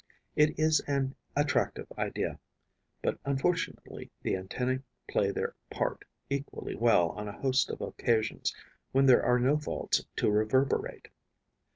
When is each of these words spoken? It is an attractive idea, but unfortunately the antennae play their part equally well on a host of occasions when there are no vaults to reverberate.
It 0.35 0.57
is 0.57 0.79
an 0.87 1.13
attractive 1.35 1.85
idea, 1.95 2.39
but 3.03 3.19
unfortunately 3.23 4.09
the 4.23 4.35
antennae 4.35 4.79
play 5.07 5.29
their 5.29 5.53
part 5.69 6.05
equally 6.27 6.73
well 6.75 7.09
on 7.09 7.27
a 7.27 7.39
host 7.39 7.69
of 7.69 7.81
occasions 7.81 8.51
when 8.93 9.05
there 9.05 9.23
are 9.23 9.37
no 9.37 9.57
vaults 9.57 10.03
to 10.15 10.31
reverberate. 10.31 11.09